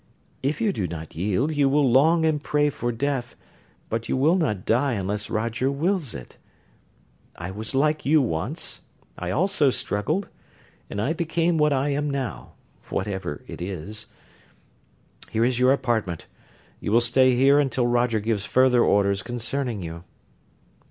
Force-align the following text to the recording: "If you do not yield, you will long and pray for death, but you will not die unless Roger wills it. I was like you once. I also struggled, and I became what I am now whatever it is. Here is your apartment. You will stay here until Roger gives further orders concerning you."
"If 0.41 0.59
you 0.59 0.73
do 0.73 0.87
not 0.87 1.13
yield, 1.15 1.51
you 1.55 1.69
will 1.69 1.87
long 1.87 2.25
and 2.25 2.41
pray 2.41 2.71
for 2.71 2.91
death, 2.91 3.35
but 3.87 4.09
you 4.09 4.17
will 4.17 4.35
not 4.35 4.65
die 4.65 4.93
unless 4.93 5.29
Roger 5.29 5.69
wills 5.71 6.15
it. 6.15 6.37
I 7.35 7.51
was 7.51 7.75
like 7.75 8.03
you 8.03 8.19
once. 8.19 8.81
I 9.15 9.29
also 9.29 9.69
struggled, 9.69 10.27
and 10.89 10.99
I 10.99 11.13
became 11.13 11.59
what 11.59 11.71
I 11.71 11.89
am 11.89 12.09
now 12.09 12.53
whatever 12.89 13.43
it 13.45 13.61
is. 13.61 14.07
Here 15.29 15.45
is 15.45 15.59
your 15.59 15.71
apartment. 15.71 16.25
You 16.79 16.91
will 16.91 16.99
stay 17.01 17.35
here 17.35 17.59
until 17.59 17.85
Roger 17.85 18.19
gives 18.19 18.43
further 18.47 18.83
orders 18.83 19.21
concerning 19.21 19.83
you." 19.83 20.03